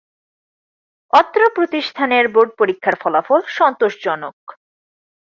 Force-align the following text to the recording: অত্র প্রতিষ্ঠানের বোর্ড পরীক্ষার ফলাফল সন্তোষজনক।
অত্র 1.13 1.41
প্রতিষ্ঠানের 1.55 2.25
বোর্ড 2.27 2.51
পরীক্ষার 2.57 2.95
ফলাফল 3.01 3.41
সন্তোষজনক। 3.57 4.37